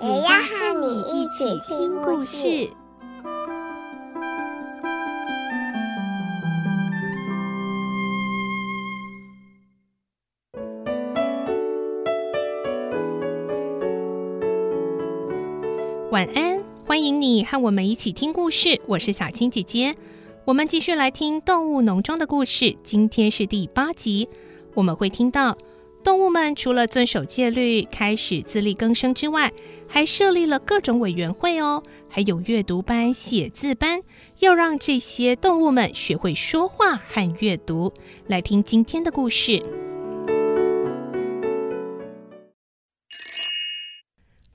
[0.00, 2.70] 也要和你一起听故事。
[16.12, 18.80] 晚安，欢迎你和我们一起听故事。
[18.86, 19.96] 我是小青姐姐，
[20.44, 22.76] 我们继续来听《动物农庄》的故事。
[22.84, 24.28] 今天是第八集，
[24.74, 25.58] 我们会听到
[26.04, 29.52] 动物们除了遵守戒律、开始自力更生之外，
[29.86, 34.00] 还设立了各种委员会哦，还有阅读班、写字班，
[34.38, 37.92] 要让这些动物们学会说话和阅读。
[38.26, 39.62] 来听今天的故事。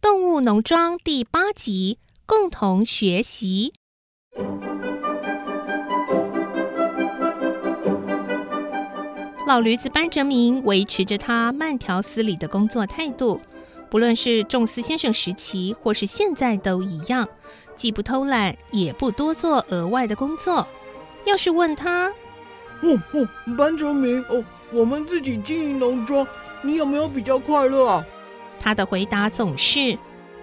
[0.00, 3.72] 动物农庄第八集，共同学习。
[9.50, 13.40] 老驴子班哲明维持着他慢条斯理的工作态度，
[13.90, 17.28] 不论是仲斯先生时期或是现在都一样，
[17.74, 20.64] 既不偷懒，也不多做额外的工作。
[21.26, 22.06] 要是问他，
[22.82, 26.24] 哦哦，班哲明，哦，我们自己经营农庄，
[26.62, 28.06] 你有没有比较快乐啊？
[28.60, 29.98] 他的回答总是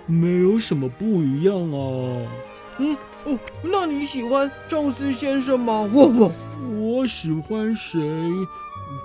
[0.05, 2.27] 没有什么不一样啊。
[2.80, 5.89] 嗯哦，那你喜欢宙斯先生吗？
[5.94, 6.31] 我我
[6.77, 8.02] 我喜欢谁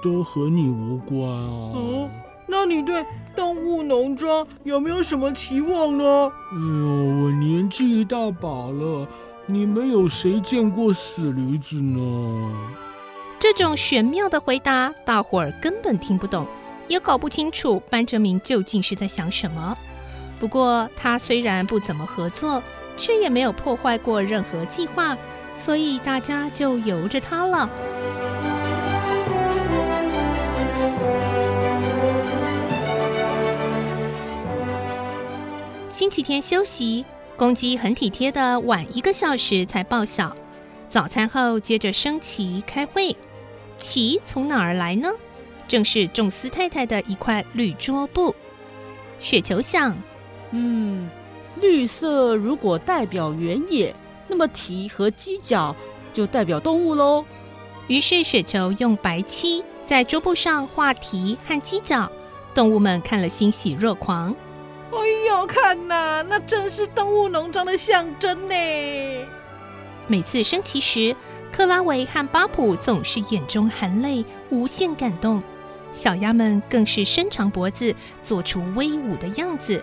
[0.02, 1.72] 都和你无关啊。
[1.74, 2.10] 嗯，
[2.46, 6.04] 那你对动物农庄有没有什么期望呢？
[6.04, 9.06] 哎呦，我年纪一大把了，
[9.46, 12.54] 你们有谁见过死驴子呢？
[13.38, 16.46] 这种玄妙的回答，大伙儿根本听不懂。
[16.88, 19.74] 也搞不清楚班哲明究竟是在想什么。
[20.38, 22.62] 不过他虽然不怎么合作，
[22.96, 25.16] 却也没有破坏过任何计划，
[25.56, 27.70] 所以大家就由着他了。
[36.02, 37.04] 星期天休息，
[37.36, 40.34] 公鸡很体贴的晚一个小时才报晓。
[40.88, 43.16] 早餐后接着升旗开会，
[43.76, 45.08] 旗从哪儿来呢？
[45.68, 48.34] 正是仲斯太太的一块绿桌布。
[49.20, 49.96] 雪球想
[50.50, 51.08] ：“嗯，
[51.60, 53.94] 绿色如果代表原野，
[54.26, 55.76] 那么蹄和犄角
[56.12, 57.24] 就代表动物喽。”
[57.86, 62.10] 于是雪球用白漆在桌布上画蹄和犄角，
[62.52, 64.34] 动物们看了欣喜若狂。
[64.94, 68.54] 哎呦，看呐，那真是动物农庄的象征呢！
[70.06, 71.16] 每次升旗时，
[71.50, 75.42] 克拉维和巴普总是眼中含泪，无限感动。
[75.94, 79.82] 小鸭们更是伸长脖子，做出威武的样子。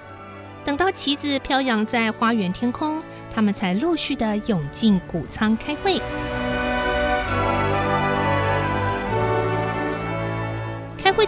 [0.63, 3.01] 等到旗子飘扬在花园天空，
[3.33, 5.99] 他们才陆续地涌进谷仓开会。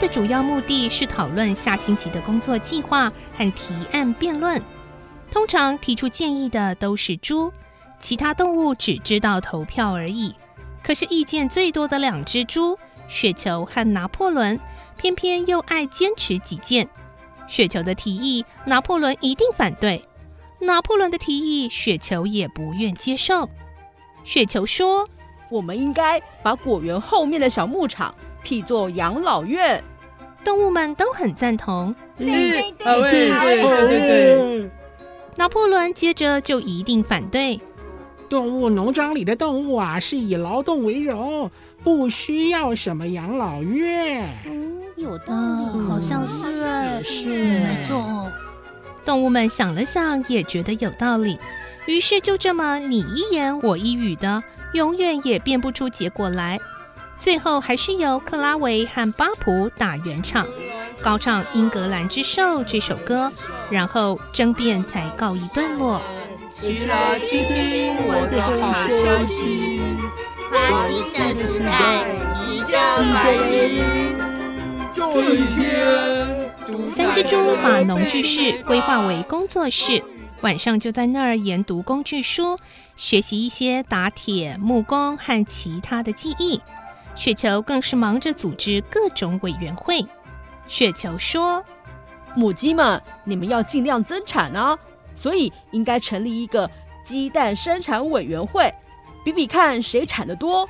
[0.01, 4.59] 的主要目的是讨论下星期的工作计划和提案辩论。
[5.29, 7.53] 通常提出建议的都是猪。
[7.99, 10.33] 其他动物只知道投票而已，
[10.83, 14.59] 可是意见最多的两只猪——雪球和拿破仑，
[14.97, 16.89] 偏偏又爱坚持己见。
[17.47, 20.01] 雪球的提议，拿破仑一定反对；
[20.61, 23.47] 拿破仑的提议，雪球也不愿接受。
[24.23, 25.07] 雪球说
[25.51, 29.83] ：“我们应该把果园后面的小牧场辟作养老院。”
[30.43, 31.93] 动物们都很赞同。
[32.17, 34.69] 对对对对对对。
[35.37, 37.59] 拿破仑接着就一定反对。
[38.29, 41.49] 动物农庄里的动物啊，是以劳动为荣，
[41.83, 44.37] 不需要什么养老院。
[44.45, 48.31] 嗯，有道理，嗯，好像是哎，是没错。
[49.03, 51.37] 动物们想了想，也觉得有道理，
[51.87, 54.41] 于是就这么你一言我一语的，
[54.73, 56.59] 永远也辩不出结果来。
[57.21, 60.47] 最后还是由克拉维和巴普打圆场，
[61.03, 63.31] 高唱《英格兰之兽》这首歌，
[63.69, 66.01] 然后争辩才告一段落。
[66.49, 69.79] 需来倾听我的好消息，
[70.49, 73.83] 欢庆的时代即将来临。
[74.91, 76.49] 这一天，
[76.95, 80.03] 三只猪把农具室规划为工作室，
[80.41, 82.57] 晚上就在那儿研读工具书，
[82.95, 86.59] 学习一些打铁、木工和其他的技艺。
[87.21, 90.03] 雪球更是忙着组织各种委员会。
[90.67, 91.63] 雪球说
[92.33, 94.75] ：“母鸡们，你们要尽量增产啊！”
[95.13, 96.67] 所以应该成立一个
[97.05, 98.73] 鸡蛋生产委员会，
[99.23, 100.67] 比比看谁产得多。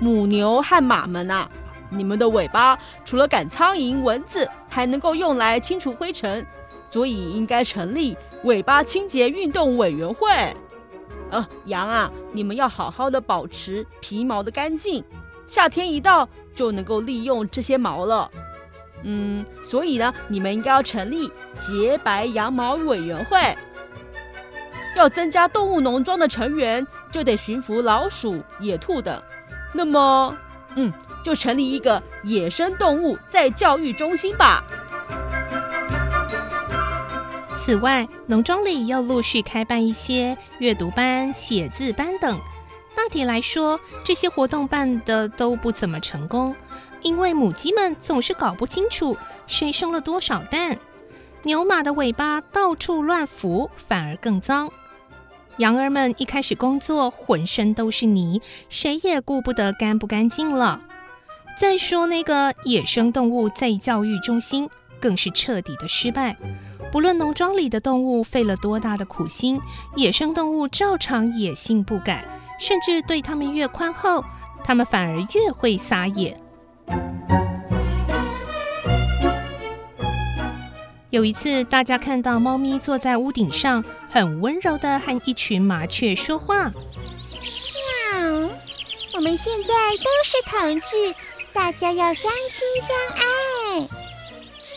[0.00, 1.48] 母牛和马们啊，
[1.88, 6.46] 你们的尾巴除了赶苍蝇、蚊子，还能够用来清除灰尘，
[6.90, 10.28] 所以应该成立尾巴清洁运动委员会。
[11.30, 15.02] 呃，羊啊，你们要好好的保持皮毛的干净，
[15.46, 18.30] 夏天一到就能够利用这些毛了。
[19.02, 21.30] 嗯，所以呢，你们应该要成立
[21.60, 23.56] 洁白羊毛委员会。
[24.96, 29.20] 要增加动物农庄的成员，就得驯服老鼠、野兔等。
[29.74, 30.34] 那么，
[30.76, 30.92] 嗯，
[31.22, 34.62] 就成立一个野生动物再教育中心吧。
[37.58, 42.38] 此外，农庄里又陆续开办一些阅读班、写字班等。
[43.04, 46.56] 大体来说，这些活动办得都不怎么成功，
[47.02, 49.14] 因为母鸡们总是搞不清楚
[49.46, 50.78] 谁生了多少蛋，
[51.42, 54.70] 牛马的尾巴到处乱拂，反而更脏。
[55.58, 58.40] 羊儿们一开始工作，浑身都是泥，
[58.70, 60.80] 谁也顾不得干不干净了。
[61.58, 64.66] 再说那个野生动物在教育中心，
[64.98, 66.38] 更是彻底的失败。
[66.90, 69.60] 不论农庄里的动物费了多大的苦心，
[69.94, 72.26] 野生动物照常野性不改，
[72.58, 74.24] 甚至对它们越宽厚，
[74.62, 76.40] 它们反而越会撒野。
[81.10, 86.72] 有一次，大家看到猫咪坐在屋顶上，很温柔的和一群麻雀说话。
[88.12, 88.50] 喵，
[89.14, 89.68] 我们现在
[89.98, 91.14] 都是同志，
[91.52, 93.88] 大家要相亲相爱。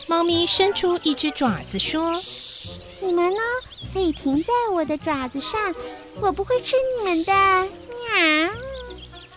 [0.08, 2.22] 猫咪伸出一只爪子说
[3.02, 3.40] ：“你们呢，
[3.92, 5.74] 可以停在我的爪子上，
[6.22, 7.34] 我不会吃你们的。”
[7.88, 8.50] 喵。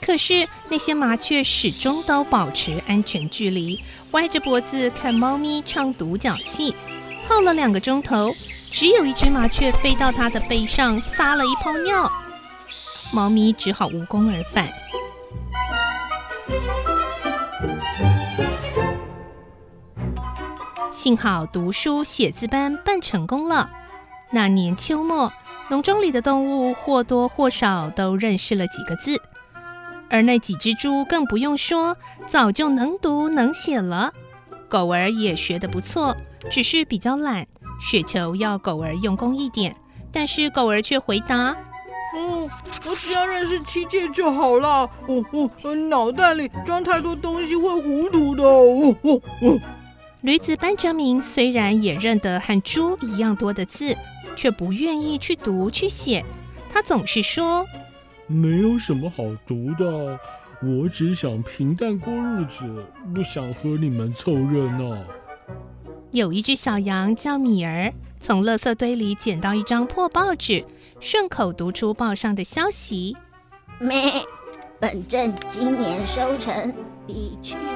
[0.00, 3.80] 可是那些麻雀始终都保持安全距离，
[4.12, 6.74] 歪着脖子看猫咪唱独角戏。
[7.28, 8.34] 耗了两个钟头，
[8.72, 12.10] 只有一只麻雀飞到它的背上撒了一泡尿，
[13.12, 14.68] 猫咪只好无功而返。
[20.90, 23.70] 幸好读书写字班办成功了。
[24.32, 25.32] 那年秋末，
[25.70, 29.16] 农庄里的动物或多或少都认识了几个字，
[30.10, 31.96] 而那几只猪更不用说，
[32.26, 34.12] 早就能读能写了。
[34.68, 36.16] 狗儿也学得不错。
[36.50, 37.46] 只是比较懒，
[37.80, 39.76] 雪球要狗儿用功一点，
[40.10, 41.54] 但是狗儿却回答
[42.16, 42.48] ：“嗯，
[42.88, 44.90] 我只要认识七界就好了。
[45.06, 45.24] 哦
[45.62, 48.42] 哦，脑袋里装太多东西会糊涂的。
[48.42, 49.60] 哦哦哦。”
[50.22, 53.96] 驴子班哲明虽然也认得和猪一样多的字，
[54.40, 56.24] 却不愿意去读去写。
[56.66, 57.66] 他总是说
[58.26, 60.18] ：“没有什么好读的，
[60.62, 62.82] 我只想平淡过日子，
[63.14, 64.96] 不想和你们凑热闹。”
[66.12, 70.64] 有一只小羊叫米儿，从垃圾堆里捡到一张破报纸，
[71.00, 73.14] 顺口读出报上的消息：
[73.78, 74.24] 咩，
[74.80, 76.72] 本镇今年收成
[77.06, 77.68] 比去年。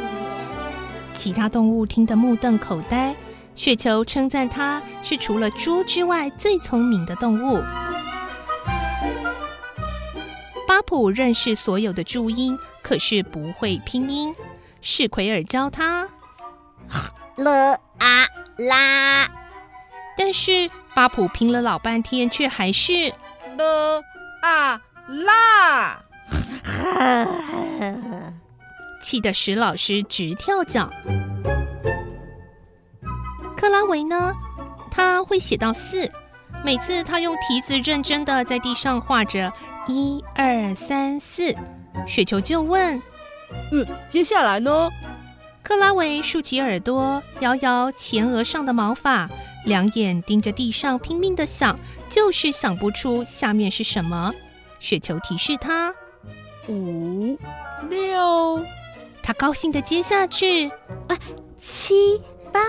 [1.13, 3.15] 其他动物听得目瞪口呆。
[3.55, 7.63] 雪球称赞它是除了猪之外最聪明的动物。
[10.67, 14.35] 巴普认识所有的注音，可是不会拼音。
[14.81, 16.09] 是奎尔教他。
[17.37, 19.31] 了啊啦，
[20.17, 23.13] 但是巴普拼了老半天，却还是
[23.57, 24.03] 了
[24.43, 26.03] 啊啦，
[29.01, 30.91] 气得史老师直跳脚。
[33.65, 34.31] 克拉维呢？
[34.91, 36.13] 他会写到四，
[36.63, 39.51] 每次他用蹄子认真的在地上画着
[39.87, 41.57] 一二三四。
[42.07, 43.03] 雪球就问
[43.73, 44.91] ：“嗯，接下来呢？”
[45.65, 49.27] 克拉维竖起耳朵，摇摇前额上的毛发，
[49.65, 51.75] 两眼盯着地上，拼命的想，
[52.11, 54.31] 就是想不出下面是什么。
[54.79, 55.91] 雪球提示他：
[56.69, 57.39] 五
[57.89, 58.63] 六。
[59.23, 60.69] 他高兴的接下去：
[61.09, 61.19] 啊，
[61.59, 62.21] 七
[62.53, 62.61] 八。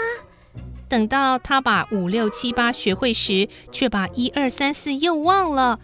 [0.96, 5.78] 等到他把五六七八学会时，却把一二三四又忘了。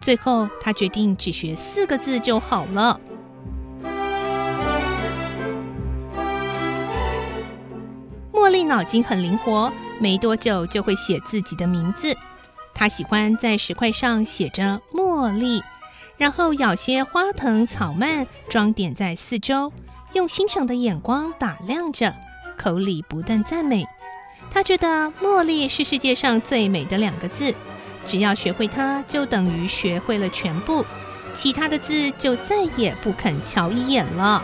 [0.00, 2.98] 最后，他决定只学四个字就好了。
[8.32, 12.16] 茉莉脑筋很灵活，没多久就会写自己的名字。
[12.72, 15.62] 她喜欢在石块上写着“茉莉”，
[16.16, 19.70] 然后舀些花藤草蔓装点在四周，
[20.14, 22.14] 用欣赏的眼光打量着，
[22.56, 23.86] 口里不断赞美。
[24.50, 27.54] 他觉得“茉莉”是世界上最美的两个字，
[28.04, 30.84] 只要学会它，就等于学会了全部，
[31.34, 34.42] 其他的字就再也不肯瞧一眼了。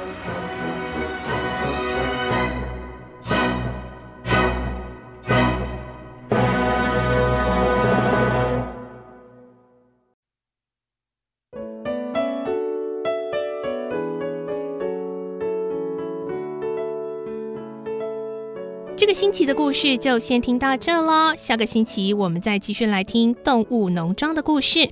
[19.23, 24.91] 星期的故事就先听到这喽，下个星期我们再继续来听动物农庄的故事。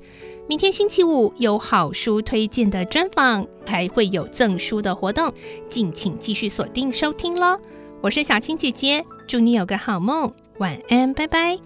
[0.49, 5.35] 明天星期五有好书推荐的专访，还会有赠书的活动，
[5.69, 7.59] 敬请继续锁定收听喽。
[8.01, 11.57] 我是小青姐姐，祝你有个好梦，晚安，拜拜。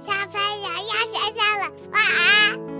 [0.00, 2.75] 小朋友要睡觉了，晚安。